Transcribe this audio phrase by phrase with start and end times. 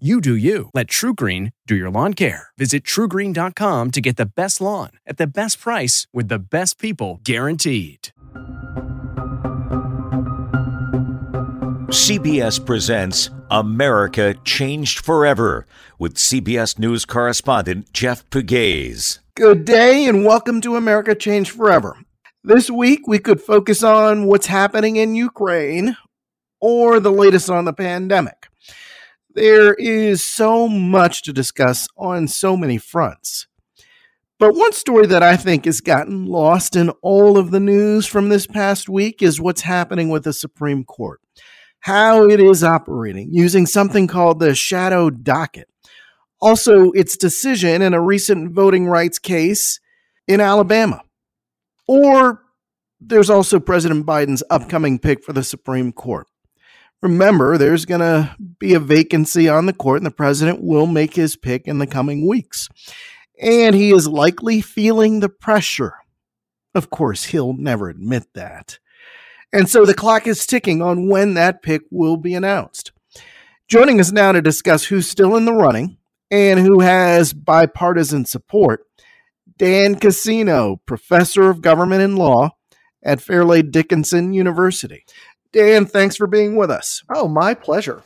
[0.00, 0.70] You do you.
[0.74, 2.48] Let TruGreen do your lawn care.
[2.58, 7.20] Visit trugreen.com to get the best lawn at the best price with the best people
[7.22, 8.10] guaranteed.
[11.94, 15.64] CBS presents America Changed Forever
[16.00, 19.20] with CBS News correspondent Jeff Pegues.
[19.36, 21.96] Good day and welcome to America Changed Forever.
[22.42, 25.96] This week we could focus on what's happening in Ukraine
[26.60, 28.48] or the latest on the pandemic.
[29.34, 33.48] There is so much to discuss on so many fronts.
[34.38, 38.28] But one story that I think has gotten lost in all of the news from
[38.28, 41.20] this past week is what's happening with the Supreme Court.
[41.80, 45.68] How it is operating using something called the shadow docket.
[46.40, 49.80] Also, its decision in a recent voting rights case
[50.28, 51.02] in Alabama.
[51.88, 52.42] Or
[53.00, 56.28] there's also President Biden's upcoming pick for the Supreme Court.
[57.04, 61.14] Remember, there's going to be a vacancy on the court, and the president will make
[61.14, 62.70] his pick in the coming weeks.
[63.38, 65.96] And he is likely feeling the pressure.
[66.74, 68.78] Of course, he'll never admit that.
[69.52, 72.90] And so the clock is ticking on when that pick will be announced.
[73.68, 75.98] Joining us now to discuss who's still in the running
[76.30, 78.86] and who has bipartisan support,
[79.58, 82.56] Dan Cassino, professor of government and law
[83.04, 85.04] at Fairleigh Dickinson University.
[85.54, 87.04] Dan, thanks for being with us.
[87.14, 88.02] Oh, my pleasure.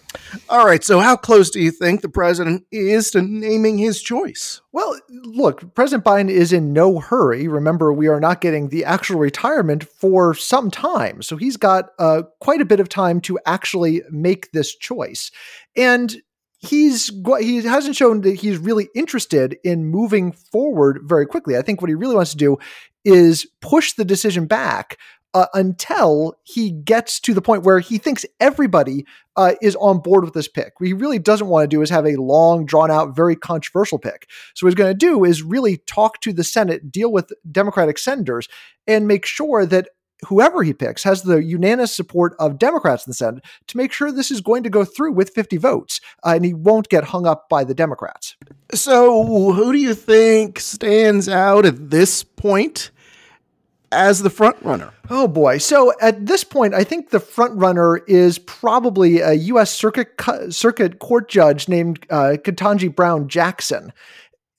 [0.50, 4.60] All right, so how close do you think the president is to naming his choice?
[4.70, 7.48] Well, look, President Biden is in no hurry.
[7.48, 11.22] Remember, we are not getting the actual retirement for some time.
[11.22, 15.30] So he's got uh, quite a bit of time to actually make this choice.
[15.74, 16.14] And
[16.58, 17.10] he's
[17.40, 21.56] he hasn't shown that he's really interested in moving forward very quickly.
[21.56, 22.58] I think what he really wants to do
[23.04, 24.98] is push the decision back
[25.38, 29.06] uh, until he gets to the point where he thinks everybody
[29.36, 30.80] uh, is on board with this pick.
[30.80, 34.00] What he really doesn't want to do is have a long, drawn out, very controversial
[34.00, 34.28] pick.
[34.54, 37.98] So, what he's going to do is really talk to the Senate, deal with Democratic
[37.98, 38.48] senators,
[38.88, 39.90] and make sure that
[40.26, 44.10] whoever he picks has the unanimous support of Democrats in the Senate to make sure
[44.10, 47.28] this is going to go through with 50 votes uh, and he won't get hung
[47.28, 48.36] up by the Democrats.
[48.74, 52.90] So, who do you think stands out at this point?
[53.92, 54.92] As the front runner?
[55.10, 55.58] Oh boy.
[55.58, 59.70] So at this point, I think the front runner is probably a U.S.
[59.70, 60.08] Circuit
[60.50, 63.92] Circuit Court judge named uh, Ketanji Brown Jackson.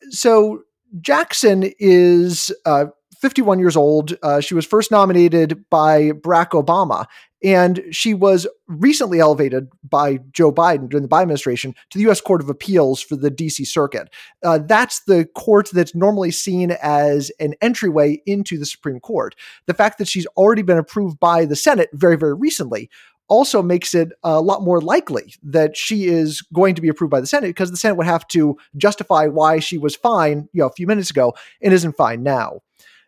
[0.10, 0.64] So
[1.02, 2.86] Jackson is uh,
[3.19, 4.18] 51 years old.
[4.24, 7.06] Uh, she was first nominated by Barack Obama,
[7.44, 12.22] and she was recently elevated by Joe Biden during the Biden administration to the U.S.
[12.22, 13.66] Court of Appeals for the D.C.
[13.66, 14.09] Circuit.
[14.44, 19.36] Uh, that's the court that's normally seen as an entryway into the Supreme Court.
[19.68, 22.90] The fact that she's already been approved by the Senate very, very recently
[23.28, 27.22] also makes it a lot more likely that she is going to be approved by
[27.22, 30.68] the Senate because the Senate would have to justify why she was fine, you know,
[30.68, 32.62] a few minutes ago and isn't fine now.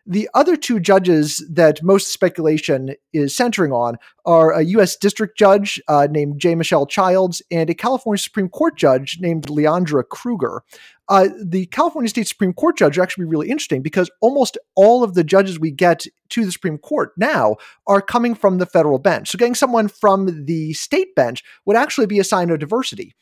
[0.04, 4.96] The other two judges that most speculation is centering on are a U.S.
[4.96, 6.56] District Judge uh, named J.
[6.56, 10.64] Michelle Childs and a California Supreme Court Judge named Leondra Kruger.
[11.08, 15.04] Uh, the California State Supreme Court judge are actually be really interesting because almost all
[15.04, 18.98] of the judges we get to the Supreme Court now are coming from the federal
[18.98, 19.28] bench.
[19.28, 23.14] So getting someone from the state bench would actually be a sign of diversity.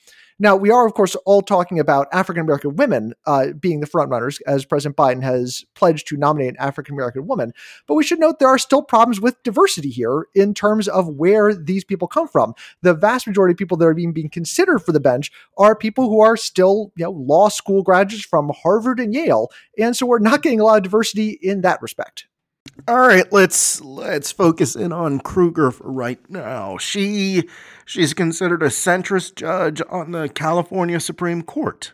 [0.42, 4.40] Now, we are, of course, all talking about African American women uh, being the frontrunners,
[4.46, 7.52] as President Biden has pledged to nominate an African American woman.
[7.86, 11.54] But we should note there are still problems with diversity here in terms of where
[11.54, 12.54] these people come from.
[12.80, 16.08] The vast majority of people that are being, being considered for the bench are people
[16.08, 19.48] who are still, you know, law school graduates from Harvard and Yale,
[19.78, 22.26] and so we're not getting a lot of diversity in that respect.
[22.88, 26.78] All right, let's let's focus in on Kruger for right now.
[26.78, 27.48] She
[27.84, 31.92] she's considered a centrist judge on the California Supreme Court.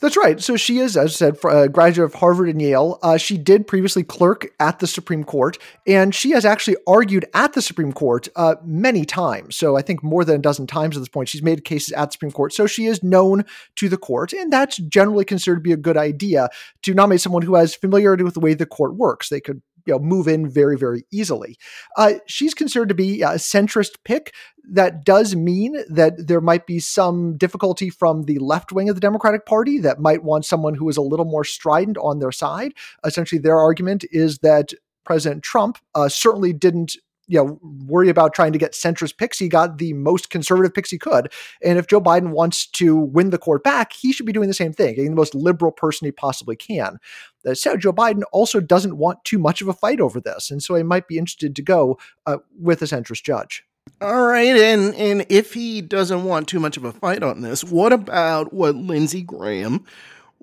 [0.00, 0.40] That's right.
[0.40, 3.00] So she is, as I said, a graduate of Harvard and Yale.
[3.02, 5.58] Uh, she did previously clerk at the Supreme Court,
[5.88, 9.56] and she has actually argued at the Supreme Court uh, many times.
[9.56, 12.06] So I think more than a dozen times at this point, she's made cases at
[12.06, 12.52] the Supreme Court.
[12.52, 13.44] So she is known
[13.76, 16.48] to the court, and that's generally considered to be a good idea
[16.82, 19.28] to nominate someone who has familiarity with the way the court works.
[19.28, 21.56] They could you know, move in very, very easily.
[21.96, 24.34] Uh, she's considered to be a centrist pick.
[24.70, 29.00] That does mean that there might be some difficulty from the left wing of the
[29.00, 32.74] Democratic Party that might want someone who is a little more strident on their side.
[33.04, 34.72] Essentially, their argument is that
[35.06, 36.96] President Trump uh, certainly didn't
[37.28, 39.38] you know worry about trying to get centrist picks.
[39.38, 41.32] He got the most conservative picks he could,
[41.62, 44.54] and if Joe Biden wants to win the court back, he should be doing the
[44.54, 46.98] same thing, getting the most liberal person he possibly can.
[47.44, 50.62] That said, Joe Biden also doesn't want too much of a fight over this, and
[50.62, 53.64] so he might be interested to go uh, with a centrist judge.
[54.00, 57.64] All right, and and if he doesn't want too much of a fight on this,
[57.64, 59.84] what about what Lindsey Graham,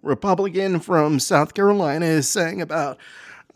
[0.02, 2.98] Republican from South Carolina, is saying about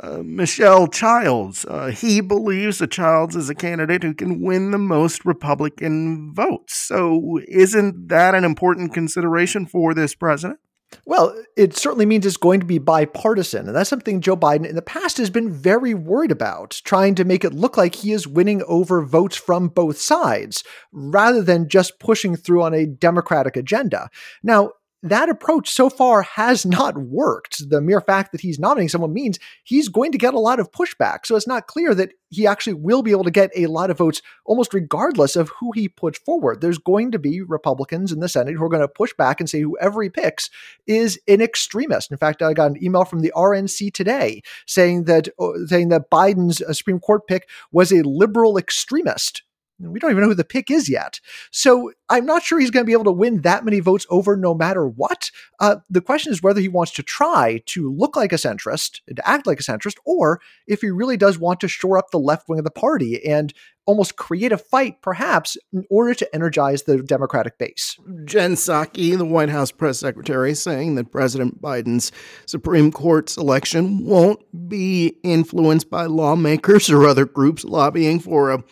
[0.01, 1.65] uh, Michelle Childs.
[1.65, 6.75] Uh, he believes that Childs is a candidate who can win the most Republican votes.
[6.75, 10.59] So, isn't that an important consideration for this president?
[11.05, 13.67] Well, it certainly means it's going to be bipartisan.
[13.67, 17.25] And that's something Joe Biden in the past has been very worried about, trying to
[17.25, 21.99] make it look like he is winning over votes from both sides rather than just
[21.99, 24.09] pushing through on a Democratic agenda.
[24.43, 27.69] Now, that approach so far has not worked.
[27.69, 30.71] The mere fact that he's nominating someone means he's going to get a lot of
[30.71, 31.25] pushback.
[31.25, 33.97] So it's not clear that he actually will be able to get a lot of
[33.97, 36.59] votes almost regardless of who he puts forward.
[36.59, 39.49] There's going to be Republicans in the Senate who are going to push back and
[39.49, 40.49] say whoever he picks
[40.85, 42.11] is an extremist.
[42.11, 46.11] In fact, I got an email from the RNC today saying that uh, saying that
[46.11, 49.43] Biden's uh, Supreme Court pick was a liberal extremist
[49.79, 51.19] we don't even know who the pick is yet.
[51.51, 54.35] So I'm not sure he's going to be able to win that many votes over
[54.35, 55.31] no matter what.
[55.59, 59.19] Uh, the question is whether he wants to try to look like a centrist and
[59.23, 62.49] act like a centrist, or if he really does want to shore up the left
[62.49, 63.53] wing of the party and
[63.85, 67.97] almost create a fight, perhaps, in order to energize the Democratic base.
[68.23, 72.11] Jen Psaki, the White House press secretary, saying that President Biden's
[72.45, 74.39] Supreme Court selection won't
[74.69, 78.63] be influenced by lawmakers or other groups lobbying for a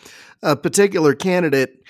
[0.42, 1.82] a particular candidate.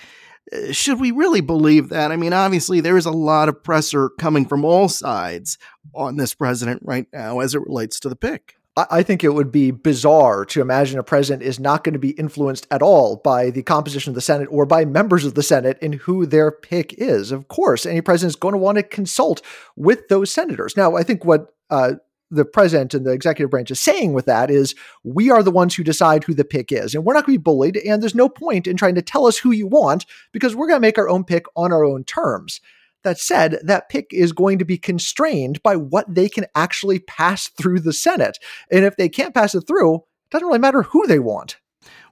[0.52, 2.12] Uh, should we really believe that?
[2.12, 5.58] I mean, obviously, there is a lot of pressure coming from all sides
[5.94, 8.54] on this president right now as it relates to the pick.
[8.90, 12.10] I think it would be bizarre to imagine a president is not going to be
[12.10, 15.78] influenced at all by the composition of the Senate or by members of the Senate
[15.82, 17.32] in who their pick is.
[17.32, 19.42] Of course, any president is going to want to consult
[19.74, 20.76] with those senators.
[20.76, 21.94] Now, I think what uh,
[22.30, 25.74] the president and the executive branch is saying with that is we are the ones
[25.74, 28.14] who decide who the pick is and we're not going to be bullied and there's
[28.14, 30.98] no point in trying to tell us who you want because we're going to make
[30.98, 32.60] our own pick on our own terms.
[33.04, 37.46] That said that pick is going to be constrained by what they can actually pass
[37.46, 38.38] through the senate
[38.70, 41.58] and if they can't pass it through it doesn't really matter who they want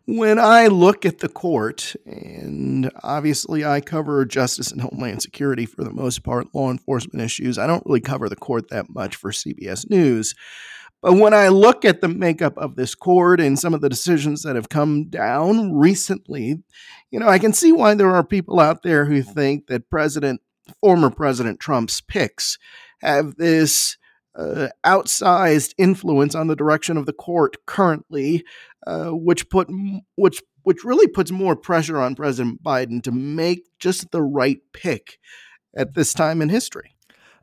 [0.06, 5.82] when I look at the court, and obviously I cover justice and homeland security for
[5.82, 9.32] the most part, law enforcement issues, I don't really cover the court that much for
[9.32, 10.34] CBS News.
[11.02, 14.42] But when I look at the makeup of this court and some of the decisions
[14.42, 16.62] that have come down recently,
[17.10, 20.40] you know, I can see why there are people out there who think that President,
[20.80, 22.58] former President Trump's picks
[23.00, 23.96] have this
[24.36, 28.44] uh, outsized influence on the direction of the court currently,
[28.86, 29.68] uh, which put
[30.16, 35.18] which which really puts more pressure on President Biden to make just the right pick
[35.76, 36.95] at this time in history.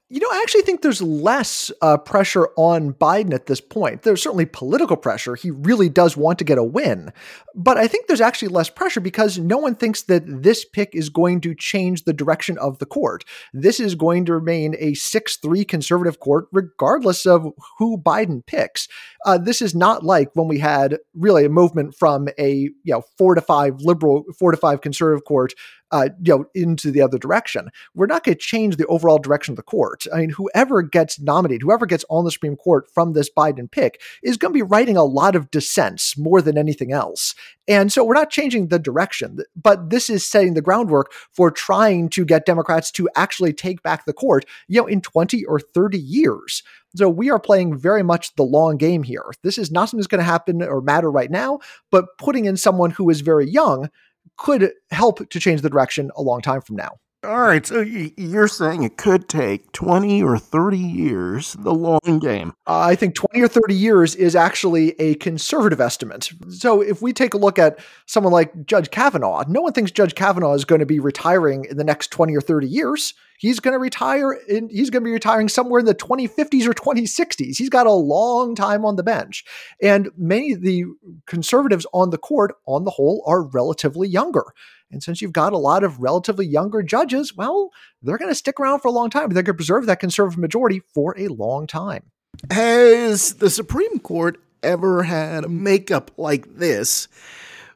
[0.09, 4.03] You know, I actually think there's less uh, pressure on Biden at this point.
[4.03, 5.35] There's certainly political pressure.
[5.35, 7.11] He really does want to get a win.
[7.55, 11.09] But I think there's actually less pressure because no one thinks that this pick is
[11.09, 13.23] going to change the direction of the court.
[13.53, 17.47] This is going to remain a 6 3 conservative court, regardless of
[17.79, 18.87] who Biden picks.
[19.25, 23.03] Uh, this is not like when we had really a movement from a you know
[23.17, 25.53] four to five liberal, four to five conservative court
[25.93, 27.69] uh, you know, into the other direction.
[27.93, 30.05] We're not going to change the overall direction of the court.
[30.11, 34.01] I mean, whoever gets nominated, whoever gets on the Supreme Court from this Biden pick
[34.23, 37.35] is going to be writing a lot of dissents more than anything else.
[37.67, 42.09] And so we're not changing the direction, but this is setting the groundwork for trying
[42.09, 45.99] to get Democrats to actually take back the court, you know, in 20 or 30
[45.99, 46.63] years.
[46.95, 49.31] So we are playing very much the long game here.
[49.43, 51.59] This is not something that's going to happen or matter right now,
[51.91, 53.89] but putting in someone who is very young
[54.37, 56.97] could help to change the direction a long time from now.
[57.23, 62.51] All right, so you're saying it could take 20 or 30 years, the long game.
[62.67, 66.29] Uh, I think 20 or 30 years is actually a conservative estimate.
[66.49, 70.15] So if we take a look at someone like Judge Kavanaugh, no one thinks Judge
[70.15, 73.13] Kavanaugh is going to be retiring in the next 20 or 30 years.
[73.43, 76.73] He's going to retire and he's going to be retiring somewhere in the 2050s or
[76.73, 77.57] 2060s.
[77.57, 79.43] He's got a long time on the bench.
[79.81, 80.85] And many of the
[81.27, 84.45] conservatives on the court, on the whole, are relatively younger.
[84.91, 87.71] And since you've got a lot of relatively younger judges, well,
[88.01, 89.27] they're going to stick around for a long time.
[89.31, 92.03] They're going to preserve that conservative majority for a long time.
[92.49, 97.09] Has the Supreme Court ever had a makeup like this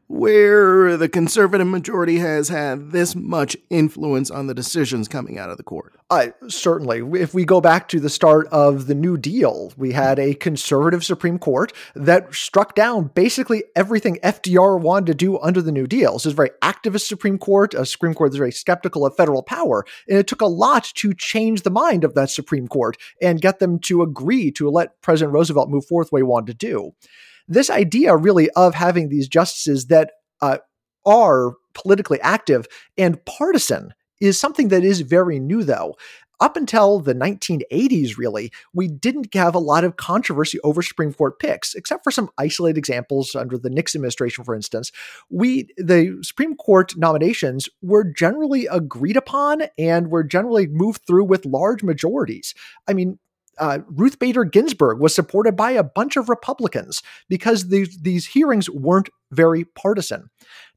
[0.07, 5.57] where the conservative majority has had this much influence on the decisions coming out of
[5.57, 5.93] the court.
[6.09, 6.99] Uh, certainly.
[7.19, 11.03] If we go back to the start of the New Deal, we had a conservative
[11.03, 16.19] Supreme Court that struck down basically everything FDR wanted to do under the New Deal.
[16.19, 19.43] So it's a very activist Supreme Court, a Supreme Court that's very skeptical of federal
[19.43, 19.85] power.
[20.07, 23.59] And it took a lot to change the mind of that Supreme Court and get
[23.59, 26.93] them to agree to let President Roosevelt move forth what he wanted to do
[27.47, 30.11] this idea really of having these justices that
[30.41, 30.57] uh,
[31.05, 35.95] are politically active and partisan is something that is very new, though.
[36.39, 41.39] Up until the 1980s, really, we didn't have a lot of controversy over Supreme Court
[41.39, 44.91] picks, except for some isolated examples under the Nixon administration, for instance.
[45.31, 51.43] We the Supreme Court nominations were generally agreed upon and were generally moved through with
[51.43, 52.53] large majorities.
[52.87, 53.17] I mean,
[53.59, 58.69] uh, Ruth Bader Ginsburg was supported by a bunch of Republicans because these, these hearings
[58.69, 60.29] weren't very partisan.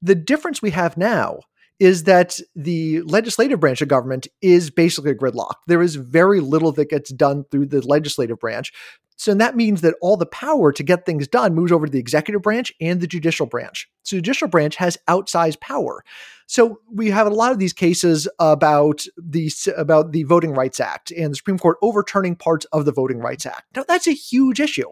[0.02, 1.40] The difference we have now
[1.80, 5.54] is that the legislative branch of government is basically a gridlock.
[5.66, 8.72] There is very little that gets done through the legislative branch.
[9.16, 11.98] So that means that all the power to get things done moves over to the
[11.98, 13.88] executive branch and the judicial branch.
[14.02, 16.04] So the judicial branch has outsized power.
[16.46, 21.10] So we have a lot of these cases about the about the Voting Rights Act
[21.10, 23.64] and the Supreme Court overturning parts of the Voting Rights Act.
[23.76, 24.90] Now that's a huge issue.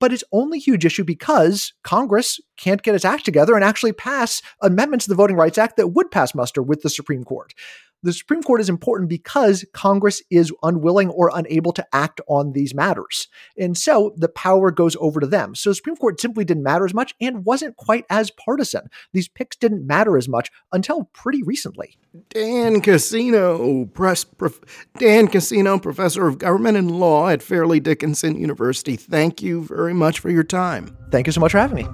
[0.00, 3.92] But it's only a huge issue because Congress can't get its act together and actually
[3.92, 7.54] pass amendments to the Voting Rights Act that would pass muster with the Supreme Court
[8.02, 12.74] the Supreme Court is important because Congress is unwilling or unable to act on these
[12.74, 13.28] matters.
[13.58, 15.54] And so the power goes over to them.
[15.54, 18.88] So the Supreme Court simply didn't matter as much and wasn't quite as partisan.
[19.12, 21.98] These picks didn't matter as much until pretty recently.
[22.30, 24.60] Dan Cassino, press, prof,
[24.98, 28.96] Dan Cassino, professor of government and law at Fairleigh Dickinson University.
[28.96, 30.96] Thank you very much for your time.
[31.10, 31.86] Thank you so much for having me.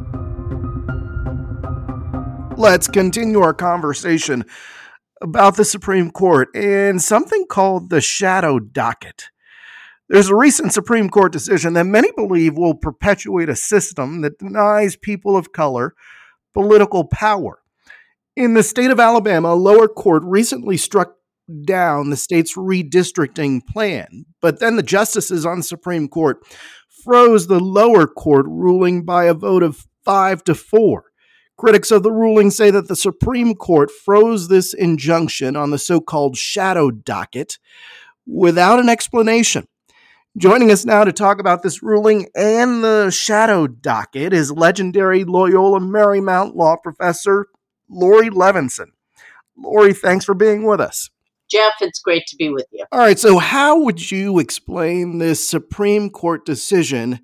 [2.56, 4.44] Let's continue our conversation
[5.20, 9.30] about the Supreme Court and something called the shadow docket.
[10.08, 14.96] There's a recent Supreme Court decision that many believe will perpetuate a system that denies
[14.96, 15.94] people of color
[16.52, 17.60] political power.
[18.36, 21.16] In the state of Alabama, a lower court recently struck
[21.64, 26.38] down the state's redistricting plan, but then the justices on the Supreme Court
[27.04, 31.05] froze the lower court ruling by a vote of 5 to 4.
[31.56, 36.00] Critics of the ruling say that the Supreme Court froze this injunction on the so
[36.00, 37.58] called shadow docket
[38.26, 39.66] without an explanation.
[40.36, 45.80] Joining us now to talk about this ruling and the shadow docket is legendary Loyola
[45.80, 47.46] Marymount law professor
[47.88, 48.88] Laurie Levenson.
[49.56, 51.08] Laurie, thanks for being with us.
[51.50, 52.84] Jeff, it's great to be with you.
[52.92, 57.20] All right, so how would you explain this Supreme Court decision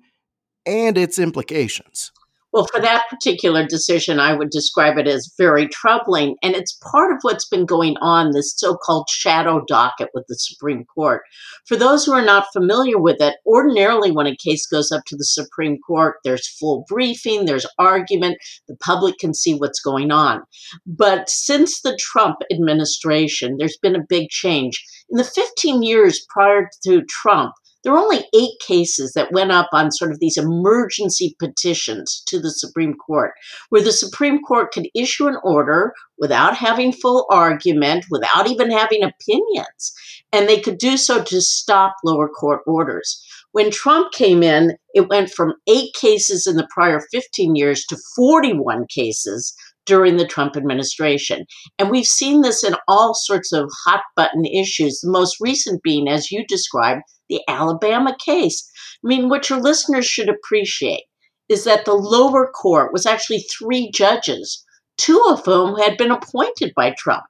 [0.65, 2.11] and its implications?
[2.53, 6.35] Well, for that particular decision, I would describe it as very troubling.
[6.43, 10.35] And it's part of what's been going on, this so called shadow docket with the
[10.35, 11.23] Supreme Court.
[11.65, 15.15] For those who are not familiar with it, ordinarily when a case goes up to
[15.15, 20.43] the Supreme Court, there's full briefing, there's argument, the public can see what's going on.
[20.85, 24.79] But since the Trump administration, there's been a big change.
[25.09, 29.69] In the 15 years prior to Trump, there were only eight cases that went up
[29.73, 33.33] on sort of these emergency petitions to the Supreme Court,
[33.69, 39.03] where the Supreme Court could issue an order without having full argument, without even having
[39.03, 39.93] opinions,
[40.31, 43.21] and they could do so to stop lower court orders.
[43.51, 47.97] When Trump came in, it went from eight cases in the prior 15 years to
[48.15, 49.53] 41 cases
[49.85, 51.45] during the Trump administration.
[51.77, 56.07] And we've seen this in all sorts of hot button issues, the most recent being,
[56.07, 58.69] as you described, the Alabama case.
[59.03, 61.03] I mean, what your listeners should appreciate
[61.49, 64.63] is that the lower court was actually three judges,
[64.97, 67.25] two of whom had been appointed by Trump.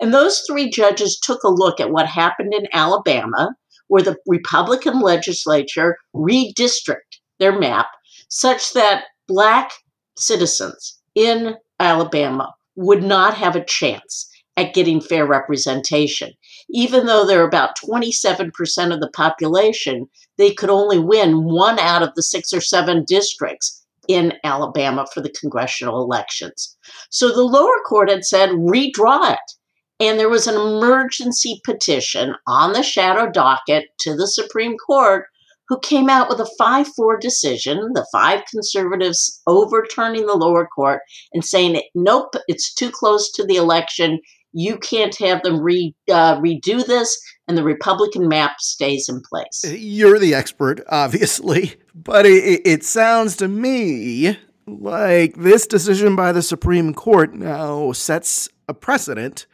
[0.00, 3.54] And those three judges took a look at what happened in Alabama,
[3.88, 7.86] where the Republican legislature redistricted their map
[8.28, 9.70] such that black
[10.16, 16.32] citizens in Alabama would not have a chance at getting fair representation.
[16.68, 22.14] Even though they're about 27% of the population, they could only win one out of
[22.14, 26.76] the six or seven districts in Alabama for the congressional elections.
[27.10, 29.52] So the lower court had said, redraw it.
[30.00, 35.26] And there was an emergency petition on the shadow docket to the Supreme Court
[35.68, 41.02] who came out with a 5 4 decision, the five conservatives overturning the lower court
[41.32, 44.18] and saying, nope, it's too close to the election.
[44.52, 49.64] You can't have them re, uh, redo this, and the Republican map stays in place.
[49.64, 56.42] You're the expert, obviously, but it, it sounds to me like this decision by the
[56.42, 59.46] Supreme Court now sets a precedent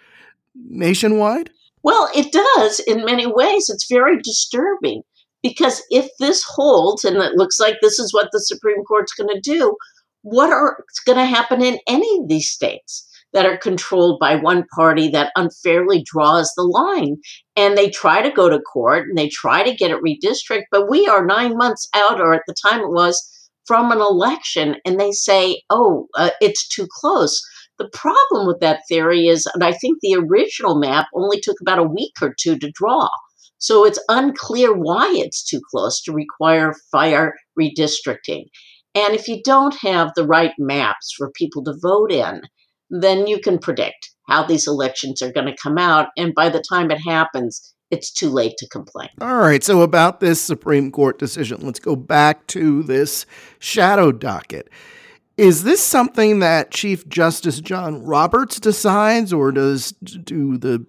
[0.54, 1.50] nationwide.
[1.83, 3.68] Well, it does in many ways.
[3.68, 5.02] It's very disturbing
[5.44, 9.28] because if this holds, and it looks like this is what the Supreme Court's going
[9.28, 9.76] to do,
[10.22, 14.64] what are going to happen in any of these states that are controlled by one
[14.74, 17.18] party that unfairly draws the line?
[17.56, 20.88] And they try to go to court and they try to get it redistricted, but
[20.88, 23.22] we are nine months out, or at the time it was,
[23.66, 27.38] from an election, and they say, oh, uh, it's too close.
[27.78, 31.78] The problem with that theory is, and I think the original map only took about
[31.78, 33.08] a week or two to draw.
[33.64, 38.44] So it's unclear why it's too close to require fire redistricting.
[38.94, 42.42] And if you don't have the right maps for people to vote in,
[42.90, 46.09] then you can predict how these elections are going to come out.
[46.18, 49.09] And by the time it happens, it's too late to complain.
[49.23, 49.64] All right.
[49.64, 53.25] So, about this Supreme Court decision, let's go back to this
[53.61, 54.68] shadow docket.
[55.38, 60.85] Is this something that Chief Justice John Roberts decides, or does do the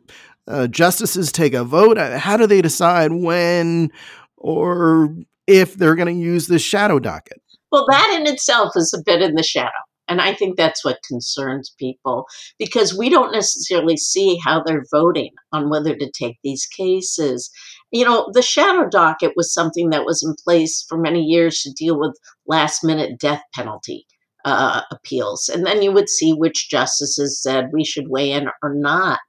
[0.48, 1.98] uh, justices take a vote?
[1.98, 3.92] How do they decide when
[4.38, 5.16] or
[5.48, 7.42] if they're going to use this shadow docket?
[7.72, 9.72] Well, that in itself is a bit in the shadow.
[10.08, 12.28] And I think that's what concerns people
[12.60, 17.50] because we don't necessarily see how they're voting on whether to take these cases.
[17.92, 21.72] You know, the shadow docket was something that was in place for many years to
[21.72, 24.06] deal with last minute death penalty
[24.46, 25.50] uh, appeals.
[25.50, 29.20] And then you would see which justices said we should weigh in or not.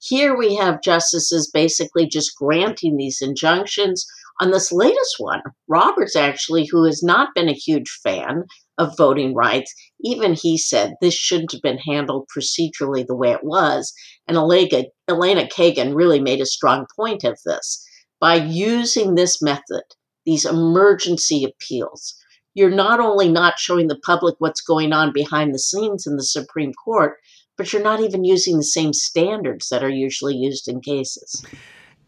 [0.00, 4.06] Here we have justices basically just granting these injunctions.
[4.40, 8.44] On this latest one, Roberts actually, who has not been a huge fan
[8.78, 9.72] of voting rights,
[10.02, 13.92] even he said this shouldn't have been handled procedurally the way it was.
[14.26, 17.86] And Elena, Elena Kagan really made a strong point of this.
[18.20, 19.84] By using this method,
[20.26, 22.14] these emergency appeals,
[22.54, 26.24] you're not only not showing the public what's going on behind the scenes in the
[26.24, 27.16] Supreme Court,
[27.56, 31.44] but you're not even using the same standards that are usually used in cases.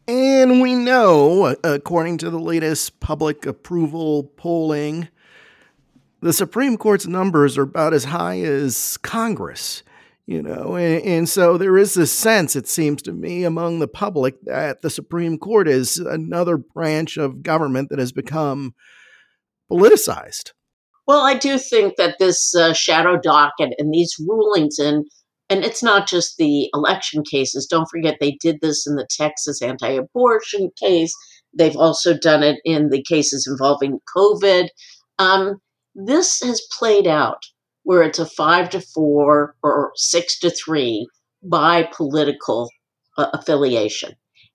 [0.09, 5.09] And we know, according to the latest public approval polling,
[6.21, 9.83] the Supreme Court's numbers are about as high as Congress,
[10.27, 13.89] you know, and, and, so there is this sense, it seems to me, among the
[13.89, 18.75] public that the Supreme Court is another branch of government that has become
[19.71, 20.53] politicized.
[21.07, 25.05] Well, I do think that this uh, shadow docket and these rulings in
[25.49, 27.67] and it's not just the election cases.
[27.67, 31.15] Don't forget they did this in the Texas anti-abortion case.
[31.57, 34.69] They've also done it in the cases involving COVID.
[35.19, 35.61] Um,
[35.95, 37.43] this has played out
[37.85, 41.07] where it's a five to four or six to three
[41.43, 42.69] by political
[43.17, 44.13] uh, affiliation.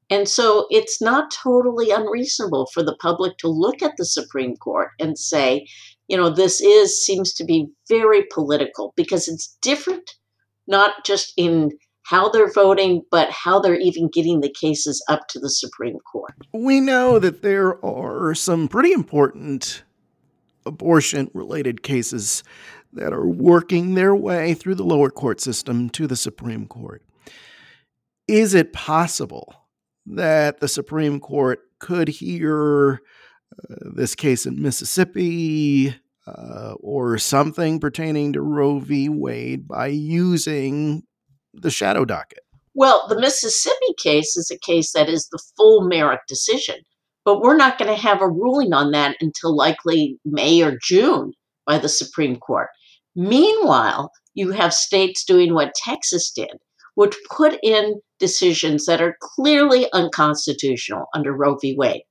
[0.10, 4.90] And so it's not totally unreasonable for the public to look at the Supreme Court
[5.00, 5.66] and say,
[6.10, 10.12] you know, this is seems to be very political because it's different,
[10.68, 11.72] not just in
[12.04, 16.34] how they're voting, but how they're even getting the cases up to the Supreme Court.
[16.54, 19.84] We know that there are some pretty important
[20.66, 22.44] abortion related cases
[22.94, 27.04] that are working their way through the lower court system to the Supreme Court.
[28.28, 29.68] Is it possible
[30.06, 33.02] that the Supreme Court could hear
[33.70, 35.96] uh, this case in Mississippi
[36.28, 39.10] uh, or something pertaining to Roe v.
[39.10, 41.04] Wade by using
[41.54, 42.44] the shadow docket?
[42.74, 46.76] Well, the Mississippi case is a case that is the full merit decision,
[47.26, 51.34] but we're not going to have a ruling on that until likely May or June
[51.66, 52.70] by the Supreme Court.
[53.16, 56.52] Meanwhile, you have states doing what Texas did,
[56.96, 61.76] which put in decisions that are clearly unconstitutional under Roe v.
[61.78, 62.04] Wade.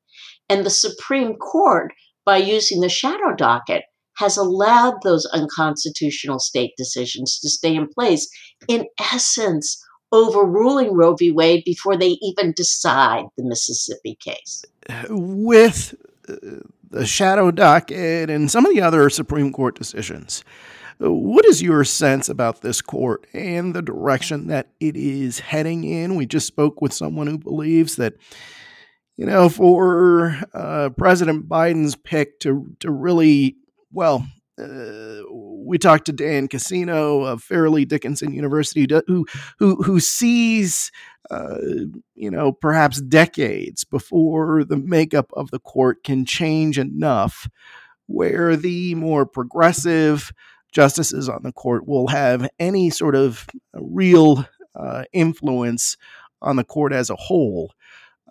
[0.51, 1.93] And the Supreme Court,
[2.27, 3.85] by using the shadow docket,
[4.21, 8.29] has allowed those unconstitutional state decisions to stay in place,
[8.69, 11.31] in essence, overruling Roe v.
[11.31, 14.65] Wade before they even decide the Mississippi case.
[15.09, 15.95] With
[16.29, 16.37] uh,
[16.91, 20.45] the shadow docket and some of the other Supreme Court decisions,
[20.99, 26.15] what is your sense about this court and the direction that it is heading in?
[26.15, 28.15] We just spoke with someone who believes that,
[29.17, 33.57] you know, for uh, President Biden's pick to to really,
[33.93, 34.27] well,
[34.61, 39.27] uh, we talked to Dan Cassino of Fairleigh Dickinson University, who
[39.59, 40.91] who who sees,
[41.31, 41.57] uh,
[42.15, 47.49] you know, perhaps decades before the makeup of the court can change enough,
[48.07, 50.33] where the more progressive
[50.73, 55.97] justices on the court will have any sort of real uh, influence
[56.43, 57.73] on the court as a whole.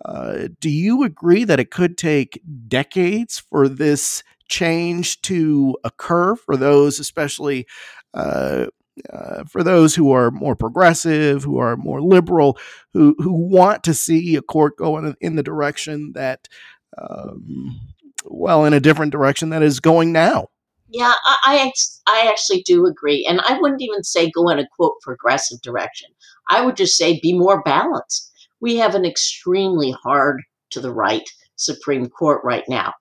[0.04, 6.56] Uh, do you agree that it could take decades for this change to occur for
[6.56, 7.66] those, especially
[8.12, 8.66] uh,
[9.10, 12.58] uh, for those who are more progressive, who are more liberal,
[12.92, 16.48] who who want to see a court go in, in the direction that,
[16.98, 17.80] um,
[18.24, 20.48] well, in a different direction that is going now?
[20.92, 21.72] Yeah, I, I,
[22.08, 26.10] I actually do agree, and I wouldn't even say go in a quote progressive direction.
[26.50, 31.28] I would just say be more balanced we have an extremely hard to the right
[31.60, 32.92] Supreme Court right now.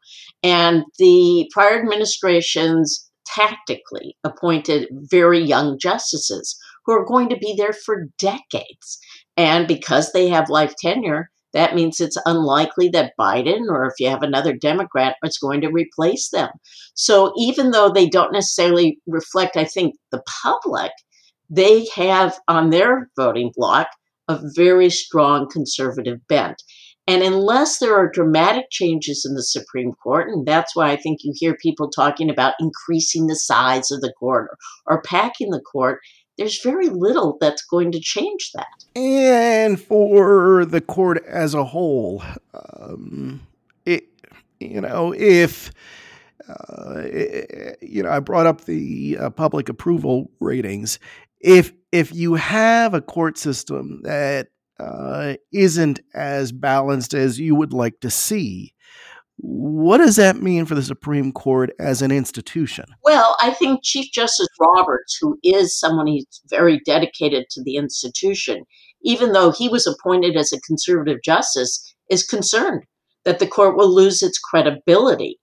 [0.44, 7.74] And the prior administrations tactically appointed very young justices who are going to be there
[7.74, 9.00] for decades.
[9.38, 14.08] And because they have life tenure, that means it's unlikely that Biden or if you
[14.10, 16.50] have another Democrat is going to replace them.
[16.94, 20.92] So even though they don't necessarily reflect, I think, the public,
[21.50, 23.88] they have on their voting block
[24.28, 26.62] a very strong conservative bent.
[27.10, 31.22] And unless there are dramatic changes in the Supreme Court, and that's why I think
[31.24, 34.50] you hear people talking about increasing the size of the court
[34.86, 36.02] or, or packing the court,
[36.38, 38.86] there's very little that's going to change that.
[38.96, 43.42] And for the court as a whole, um,
[43.88, 44.06] it,
[44.60, 45.72] you know, if.
[46.48, 47.04] Uh,
[47.80, 50.98] you know, I brought up the uh, public approval ratings.
[51.40, 54.48] If if you have a court system that
[54.80, 58.74] uh, not as balanced as you would like to see,
[59.38, 62.86] what does that mean for the Supreme Court as an institution?
[63.04, 68.64] Well, I think Chief Justice Roberts, who is someone who's very dedicated to the institution,
[69.04, 72.84] even though he was appointed as a conservative justice, is concerned
[73.24, 75.40] that the court will lose its credibility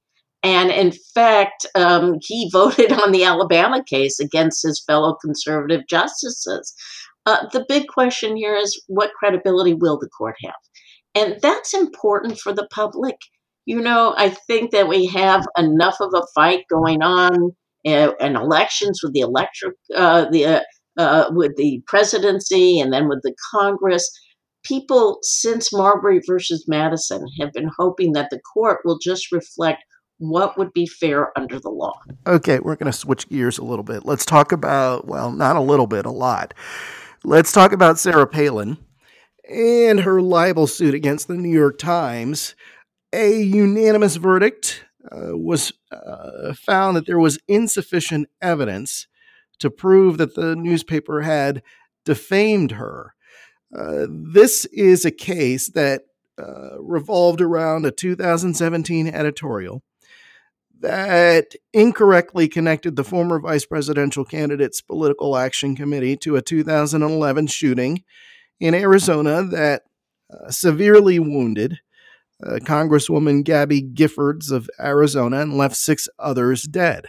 [0.47, 6.75] and in fact, um, he voted on the Alabama case against his fellow conservative justices.
[7.27, 10.55] Uh, the big question here is what credibility will the court have?
[11.15, 13.17] And that's important for the public.
[13.65, 17.51] You know, I think that we have enough of a fight going on
[17.83, 20.61] in, in elections with the electric, uh, the uh,
[20.97, 24.09] uh, with the presidency, and then with the Congress.
[24.65, 29.83] People since Marbury versus Madison have been hoping that the court will just reflect
[30.19, 31.93] what would be fair under the law?
[32.27, 34.05] Okay, we're going to switch gears a little bit.
[34.05, 36.55] Let's talk about, well, not a little bit, a lot.
[37.29, 38.79] Let's talk about Sarah Palin
[39.51, 42.55] and her libel suit against the New York Times.
[43.13, 49.09] A unanimous verdict uh, was uh, found that there was insufficient evidence
[49.59, 51.65] to prove that the newspaper had
[52.05, 53.17] defamed her.
[53.77, 56.03] Uh, this is a case that
[56.39, 59.83] uh, revolved around a 2017 editorial
[60.87, 68.05] that incorrectly connected the former vice presidential candidate's political action committee to a 2011 shooting
[68.61, 69.83] in Arizona that
[70.33, 71.79] uh, severely wounded
[72.45, 77.09] uh, Congresswoman Gabby Giffords of Arizona and left six others dead.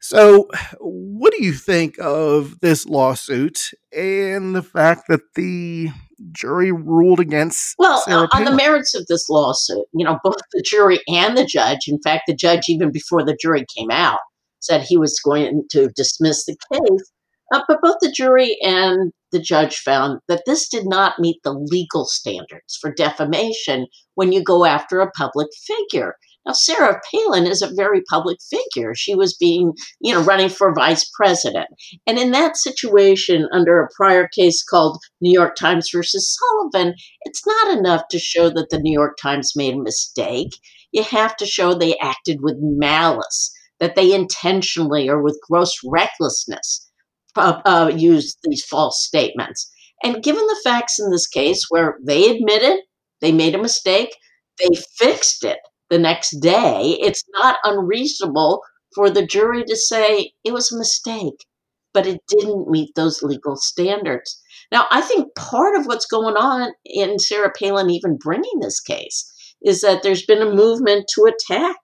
[0.00, 5.88] So, what do you think of this lawsuit and the fact that the
[6.32, 7.74] jury ruled against?
[7.78, 11.44] Well, Sarah on the merits of this lawsuit, you know, both the jury and the
[11.44, 14.20] judge, in fact, the judge, even before the jury came out,
[14.60, 17.12] said he was going to dismiss the case.
[17.52, 21.52] Uh, but both the jury and the judge found that this did not meet the
[21.52, 26.14] legal standards for defamation when you go after a public figure.
[26.46, 28.94] Now, Sarah Palin is a very public figure.
[28.94, 31.68] She was being, you know, running for vice president.
[32.06, 37.46] And in that situation, under a prior case called New York Times versus Sullivan, it's
[37.46, 40.50] not enough to show that the New York Times made a mistake.
[40.92, 46.90] You have to show they acted with malice, that they intentionally or with gross recklessness
[47.36, 49.70] uh, uh, used these false statements.
[50.02, 52.80] And given the facts in this case, where they admitted
[53.22, 54.14] they made a mistake,
[54.58, 55.58] they fixed it
[55.90, 58.62] the next day, it's not unreasonable
[58.94, 61.44] for the jury to say it was a mistake,
[61.92, 64.40] but it didn't meet those legal standards.
[64.72, 69.30] Now, I think part of what's going on in Sarah Palin even bringing this case
[69.62, 71.76] is that there's been a movement to attack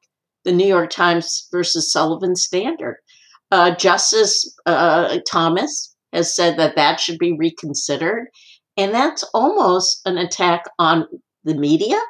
[0.45, 2.97] the New York Times versus Sullivan standard.
[3.51, 8.29] Uh, Justice uh, Thomas has said that that should be reconsidered.
[8.77, 11.07] And that's almost an attack on
[11.45, 12.01] the media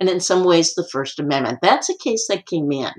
[0.00, 1.58] and in some ways the First Amendment.
[1.62, 2.92] That's a case that came in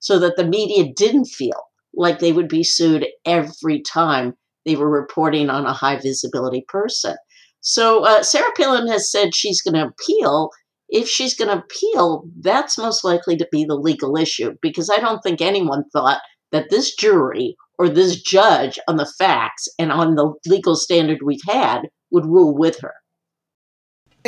[0.00, 4.34] so that the media didn't feel like they would be sued every time
[4.64, 7.16] they were reporting on a high visibility person.
[7.60, 10.50] So uh, Sarah Palin has said she's going to appeal.
[10.88, 15.00] If she's going to appeal, that's most likely to be the legal issue because I
[15.00, 16.20] don't think anyone thought
[16.52, 21.40] that this jury or this judge on the facts and on the legal standard we've
[21.46, 22.94] had would rule with her.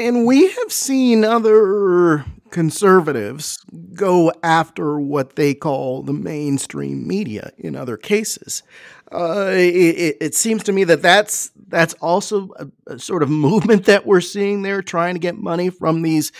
[0.00, 3.58] And we have seen other conservatives
[3.92, 8.62] go after what they call the mainstream media in other cases.
[9.12, 13.84] Uh, it, it, seems to me that that's that's also a, a, sort of movement
[13.84, 16.32] that we're seeing there, trying to get money from these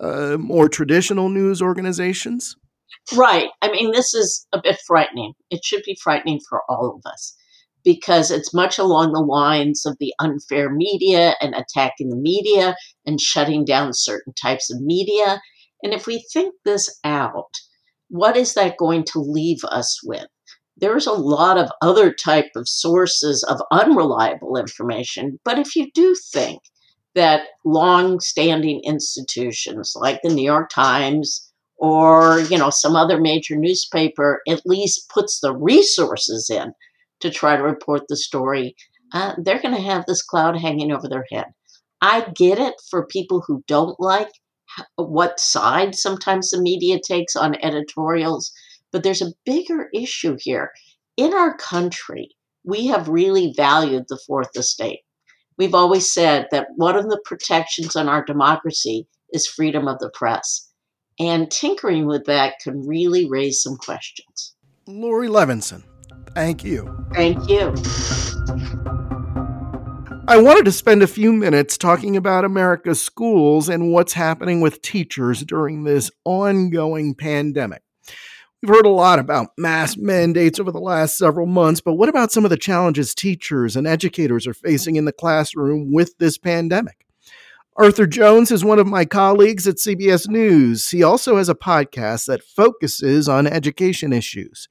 [0.00, 2.56] uh, more traditional news organizations.
[3.14, 3.48] Right.
[3.62, 5.32] I mean, this is a bit frightening.
[5.50, 7.34] It should be frightening for all of us
[7.86, 12.74] because it's much along the lines of the unfair media and attacking the media
[13.06, 15.40] and shutting down certain types of media.
[15.84, 17.54] And if we think this out,
[18.08, 20.26] what is that going to leave us with?
[20.76, 26.16] There's a lot of other type of sources of unreliable information, but if you do
[26.32, 26.62] think
[27.14, 34.40] that long-standing institutions like the New York Times or you know some other major newspaper
[34.48, 36.72] at least puts the resources in
[37.20, 38.74] to try to report the story,
[39.12, 41.46] uh, they're going to have this cloud hanging over their head.
[42.00, 44.28] I get it for people who don't like
[44.96, 48.52] what side sometimes the media takes on editorials,
[48.92, 50.72] but there's a bigger issue here.
[51.16, 52.30] In our country,
[52.64, 55.00] we have really valued the fourth estate.
[55.56, 60.10] We've always said that one of the protections on our democracy is freedom of the
[60.12, 60.70] press.
[61.18, 64.54] And tinkering with that can really raise some questions.
[64.86, 65.82] Laurie Levenson,
[66.36, 66.94] Thank you.
[67.14, 67.74] Thank you.
[70.28, 74.82] I wanted to spend a few minutes talking about America's schools and what's happening with
[74.82, 77.80] teachers during this ongoing pandemic.
[78.60, 82.32] We've heard a lot about mask mandates over the last several months, but what about
[82.32, 87.06] some of the challenges teachers and educators are facing in the classroom with this pandemic?
[87.76, 90.90] Arthur Jones is one of my colleagues at CBS News.
[90.90, 94.68] He also has a podcast that focuses on education issues.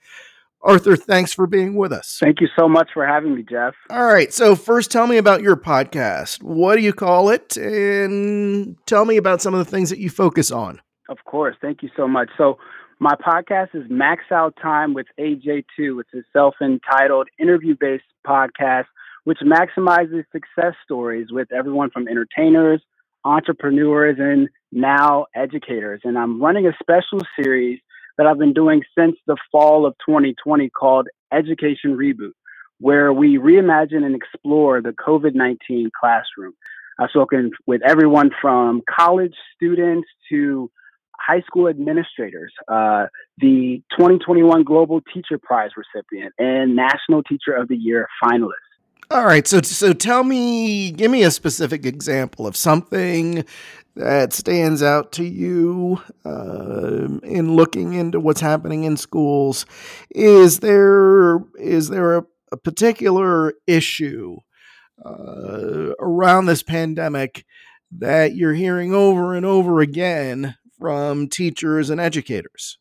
[0.65, 2.17] Arthur, thanks for being with us.
[2.19, 3.75] Thank you so much for having me, Jeff.
[3.91, 4.33] All right.
[4.33, 6.41] So, first, tell me about your podcast.
[6.41, 7.55] What do you call it?
[7.55, 10.81] And tell me about some of the things that you focus on.
[11.07, 11.55] Of course.
[11.61, 12.29] Thank you so much.
[12.35, 12.57] So,
[12.99, 16.01] my podcast is Max Out Time with AJ2.
[16.01, 18.85] It's a self entitled interview based podcast
[19.25, 22.81] which maximizes success stories with everyone from entertainers,
[23.23, 26.01] entrepreneurs, and now educators.
[26.03, 27.79] And I'm running a special series
[28.17, 32.33] that I've been doing since the fall of 2020 called Education Reboot,
[32.79, 36.53] where we reimagine and explore the COVID 19 classroom.
[36.99, 40.71] I've spoken with everyone from college students to
[41.19, 47.75] high school administrators, uh, the 2021 Global Teacher Prize recipient, and National Teacher of the
[47.75, 48.51] Year finalist.
[49.11, 53.45] All right, so so tell me, give me a specific example of something
[53.95, 59.65] that stands out to you uh, in looking into what's happening in schools?
[60.09, 64.37] Is there is there a, a particular issue
[65.05, 67.45] uh, around this pandemic
[67.91, 72.79] that you're hearing over and over again from teachers and educators?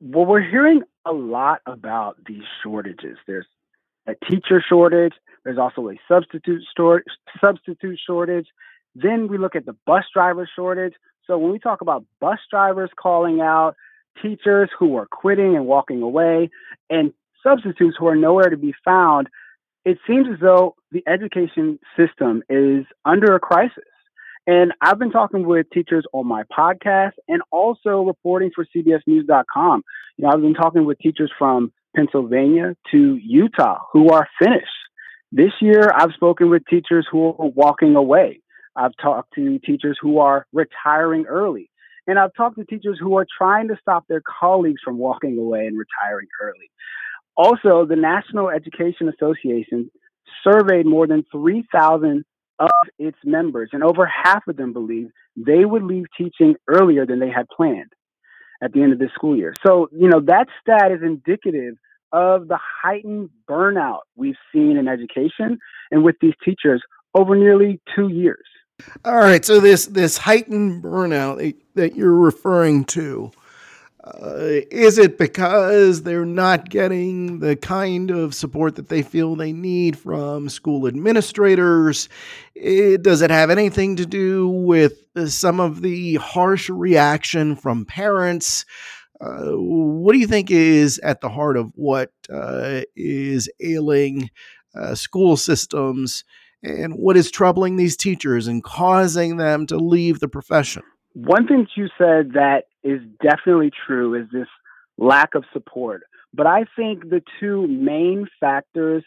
[0.00, 3.16] Well, we're hearing a lot about these shortages.
[3.26, 3.46] There's
[4.06, 5.14] a teacher shortage.
[5.44, 7.02] There's also a substitute store,
[7.40, 8.46] substitute shortage.
[8.94, 10.94] Then we look at the bus driver shortage.
[11.26, 13.74] So when we talk about bus drivers calling out,
[14.20, 16.50] teachers who are quitting and walking away,
[16.90, 19.28] and substitutes who are nowhere to be found,
[19.84, 23.84] it seems as though the education system is under a crisis.
[24.46, 29.82] And I've been talking with teachers on my podcast and also reporting for CBSNews.com.
[30.16, 34.66] You know, I've been talking with teachers from Pennsylvania to Utah who are finished.
[35.34, 38.40] This year, I've spoken with teachers who are walking away.
[38.76, 41.70] I've talked to teachers who are retiring early.
[42.06, 45.66] And I've talked to teachers who are trying to stop their colleagues from walking away
[45.66, 46.70] and retiring early.
[47.34, 49.90] Also, the National Education Association
[50.44, 52.24] surveyed more than 3,000
[52.58, 52.68] of
[52.98, 57.30] its members, and over half of them believe they would leave teaching earlier than they
[57.30, 57.92] had planned
[58.62, 59.54] at the end of this school year.
[59.66, 61.76] So, you know, that stat is indicative
[62.12, 65.58] of the heightened burnout we've seen in education
[65.90, 66.82] and with these teachers
[67.14, 68.44] over nearly two years.
[69.04, 73.30] All right, so this this heightened burnout that you're referring to,
[74.02, 79.52] uh, is it because they're not getting the kind of support that they feel they
[79.52, 82.08] need from school administrators?
[82.56, 88.64] It, does it have anything to do with some of the harsh reaction from parents?
[89.24, 94.30] What do you think is at the heart of what uh, is ailing
[94.74, 96.24] uh, school systems
[96.62, 100.82] and what is troubling these teachers and causing them to leave the profession?
[101.14, 104.48] One thing you said that is definitely true is this
[104.98, 106.02] lack of support.
[106.34, 109.04] But I think the two main factors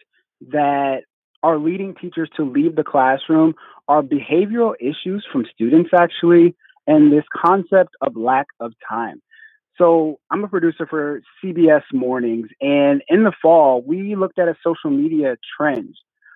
[0.52, 1.02] that
[1.42, 3.56] are leading teachers to leave the classroom
[3.88, 6.56] are behavioral issues from students, actually,
[6.88, 9.22] and this concept of lack of time.
[9.78, 14.56] So, I'm a producer for CBS Mornings, and in the fall, we looked at a
[14.64, 15.96] social media trend,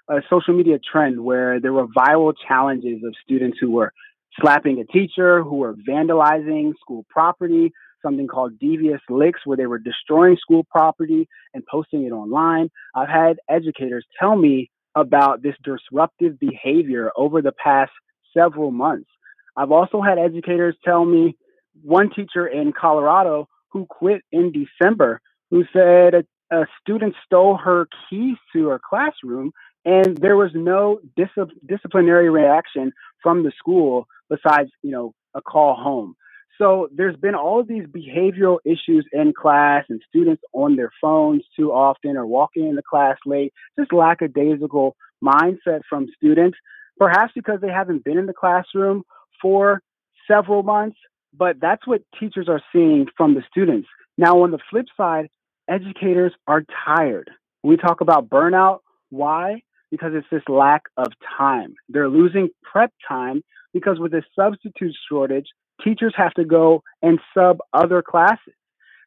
[0.10, 3.94] a social media trend where there were viral challenges of students who were
[4.42, 7.72] slapping a teacher, who were vandalizing school property,
[8.02, 12.70] something called devious licks where they were destroying school property and posting it online.
[12.96, 17.92] I've had educators tell me about this disruptive behavior over the past
[18.36, 19.10] several months.
[19.56, 21.38] I've also had educators tell me
[21.84, 26.24] one teacher in Colorado who quit in December who said a,
[26.56, 29.52] a student stole her keys to her classroom
[29.86, 31.28] and there was no dis-
[31.66, 36.16] disciplinary reaction from the school besides you know a call home.
[36.58, 41.44] So there's been all of these behavioral issues in class and students on their phones
[41.56, 46.58] too often or walking into the class late just lackadaisical mindset from students
[46.98, 49.04] perhaps because they haven't been in the classroom
[49.42, 49.82] for
[50.30, 50.98] several months
[51.38, 53.88] but that's what teachers are seeing from the students
[54.18, 55.30] now on the flip side
[55.70, 57.30] educators are tired
[57.64, 59.62] we talk about burnout why
[59.92, 61.76] because it's this lack of time.
[61.90, 65.48] They're losing prep time because with the substitute shortage,
[65.84, 68.54] teachers have to go and sub other classes.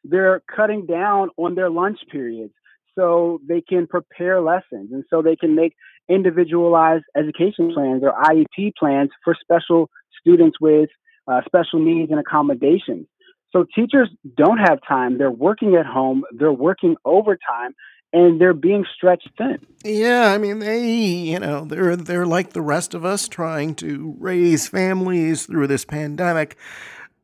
[0.03, 2.53] They're cutting down on their lunch periods
[2.95, 5.73] so they can prepare lessons and so they can make
[6.09, 10.89] individualized education plans or IEP plans for special students with
[11.27, 13.07] uh, special needs and accommodations.
[13.51, 15.17] So teachers don't have time.
[15.17, 17.75] They're working at home, they're working overtime,
[18.11, 19.59] and they're being stretched thin.
[19.83, 24.15] Yeah, I mean they, you know, they're they're like the rest of us trying to
[24.19, 26.57] raise families through this pandemic.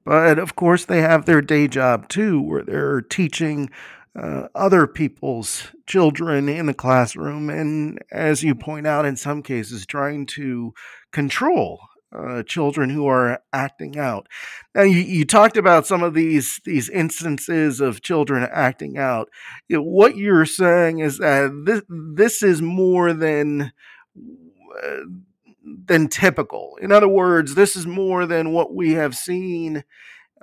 [0.06, 3.70] But of course, they have their day job too, where they're teaching
[4.16, 9.86] uh, other people's children in the classroom, and as you point out, in some cases,
[9.86, 10.74] trying to
[11.12, 11.80] control
[12.18, 14.28] uh, children who are acting out.
[14.74, 19.30] Now, you, you talked about some of these these instances of children acting out.
[19.68, 23.72] You know, what you're saying is that this this is more than
[24.84, 24.98] uh,
[25.86, 26.78] than typical.
[26.82, 29.84] In other words, this is more than what we have seen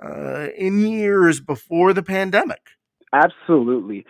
[0.03, 2.61] uh, in years before the pandemic.
[3.13, 4.05] Absolutely.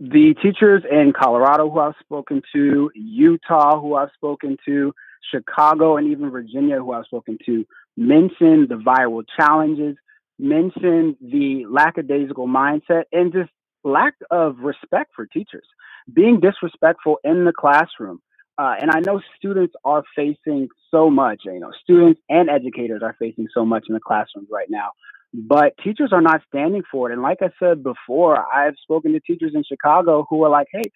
[0.00, 4.94] The teachers in Colorado who I've spoken to, Utah who I've spoken to,
[5.32, 7.64] Chicago, and even Virginia, who I've spoken to,
[7.96, 9.96] mention the viral challenges,
[10.38, 13.50] mention the lackadaisical mindset, and just
[13.84, 15.66] lack of respect for teachers,
[16.12, 18.20] being disrespectful in the classroom.
[18.58, 23.16] Uh, and I know students are facing so much, you know, students and educators are
[23.18, 24.90] facing so much in the classrooms right now,
[25.32, 27.14] but teachers are not standing for it.
[27.14, 30.90] And like I said before, I've spoken to teachers in Chicago who are like, hey,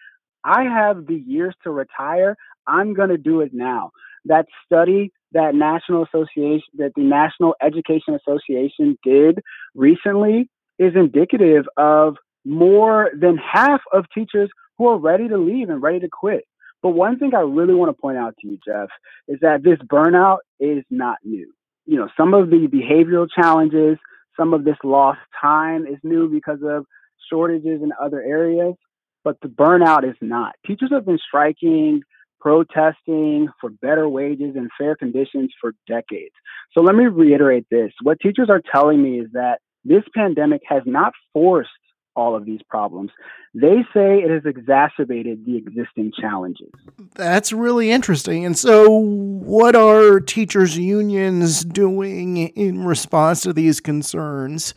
[0.44, 2.36] I have the years to retire.
[2.66, 3.92] I'm going to do it now
[4.26, 9.40] that study that National Association, that the National Education Association did
[9.74, 15.82] recently is indicative of more than half of teachers who are ready to leave and
[15.82, 16.44] ready to quit.
[16.82, 18.88] But one thing I really want to point out to you, Jeff,
[19.26, 21.52] is that this burnout is not new.
[21.86, 23.98] You know, some of the behavioral challenges,
[24.38, 26.84] some of this lost time is new because of
[27.30, 28.74] shortages in other areas,
[29.22, 30.54] but the burnout is not.
[30.66, 32.02] Teachers have been striking
[32.44, 36.34] protesting for better wages and fair conditions for decades.
[36.74, 37.90] So let me reiterate this.
[38.02, 41.70] What teachers are telling me is that this pandemic has not forced
[42.14, 43.10] all of these problems.
[43.54, 46.70] They say it has exacerbated the existing challenges.
[47.14, 48.44] That's really interesting.
[48.44, 54.74] And so, what are teachers' unions doing in response to these concerns?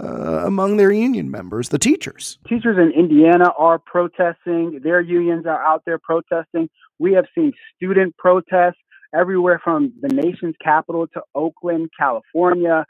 [0.00, 2.38] Uh, among their union members, the teachers.
[2.48, 4.80] Teachers in Indiana are protesting.
[4.82, 6.70] Their unions are out there protesting.
[6.98, 8.80] We have seen student protests
[9.14, 12.86] everywhere from the nation's capital to Oakland, California.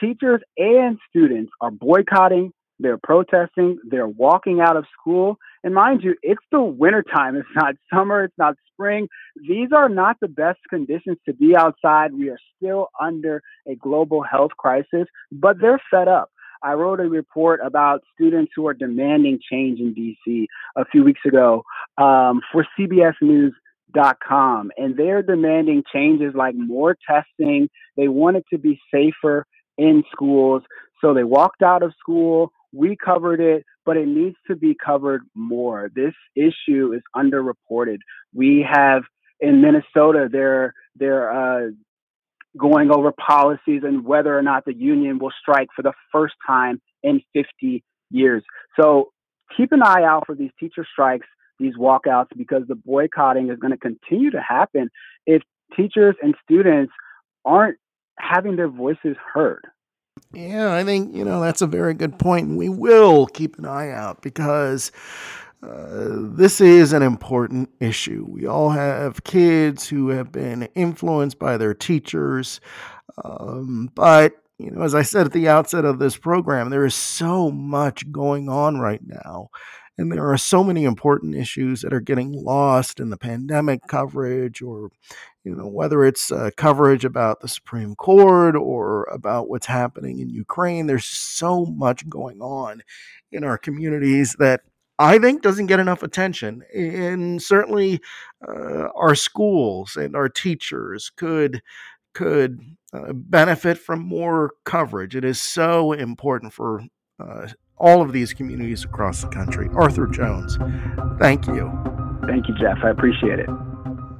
[0.00, 5.36] Teachers and students are boycotting, they're protesting, they're walking out of school.
[5.62, 7.36] And mind you, it's the wintertime.
[7.36, 9.08] It's not summer, it's not spring.
[9.36, 12.14] These are not the best conditions to be outside.
[12.14, 16.30] We are still under a global health crisis, but they're fed up.
[16.62, 21.20] I wrote a report about students who are demanding change in DC a few weeks
[21.26, 21.62] ago
[21.98, 27.68] um, for CBSNews.com, and they're demanding changes like more testing.
[27.96, 29.46] They want it to be safer
[29.78, 30.62] in schools,
[31.00, 32.52] so they walked out of school.
[32.72, 35.90] We covered it, but it needs to be covered more.
[35.94, 37.98] This issue is underreported.
[38.34, 39.02] We have
[39.40, 41.70] in Minnesota, they're they're uh,
[42.56, 46.80] going over policies and whether or not the union will strike for the first time
[47.02, 48.42] in 50 years.
[48.78, 49.12] So
[49.56, 51.26] keep an eye out for these teacher strikes
[51.58, 54.90] these walkouts because the boycotting is going to continue to happen
[55.26, 55.42] if
[55.76, 56.92] teachers and students
[57.44, 57.76] aren't
[58.18, 59.66] having their voices heard.
[60.32, 62.48] Yeah, I think, you know, that's a very good point.
[62.48, 64.90] And we will keep an eye out because
[65.62, 68.24] this is an important issue.
[68.28, 72.60] We all have kids who have been influenced by their teachers.
[73.22, 76.94] Um, but, you know, as I said at the outset of this program, there is
[76.94, 79.48] so much going on right now.
[79.98, 84.62] And there are so many important issues that are getting lost in the pandemic coverage
[84.62, 84.90] or
[85.44, 90.28] you know, whether it's uh, coverage about the Supreme Court or about what's happening in
[90.28, 92.82] Ukraine, there's so much going on
[93.32, 94.60] in our communities that
[95.00, 96.62] I think doesn't get enough attention.
[96.74, 98.00] And certainly,
[98.46, 101.62] uh, our schools and our teachers could
[102.12, 102.60] could
[102.92, 105.16] uh, benefit from more coverage.
[105.16, 106.82] It is so important for
[107.18, 107.48] uh,
[107.78, 109.70] all of these communities across the country.
[109.74, 110.58] Arthur Jones,
[111.18, 111.72] thank you.
[112.26, 112.78] Thank you, Jeff.
[112.84, 113.48] I appreciate it.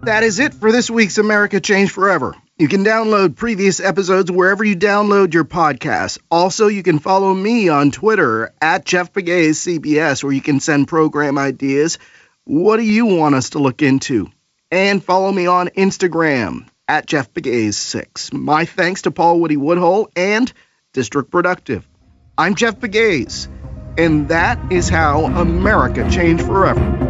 [0.03, 2.35] That is it for this week's America Changed Forever.
[2.61, 6.19] You can download previous episodes wherever you download your podcasts.
[6.31, 10.87] Also, you can follow me on Twitter at Jeff Pegues CBS, where you can send
[10.87, 11.97] program ideas.
[12.45, 14.29] What do you want us to look into?
[14.71, 20.11] And follow me on Instagram at Jeff Pegues 6 My thanks to Paul Woody Woodhull
[20.15, 20.53] and
[20.93, 21.89] District Productive.
[22.37, 23.49] I'm Jeff Pegues,
[23.97, 27.10] and that is how America changed forever.